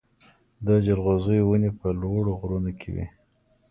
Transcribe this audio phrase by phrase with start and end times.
[0.65, 3.05] د جلغوزیو ونې په لوړو غرونو کې وي.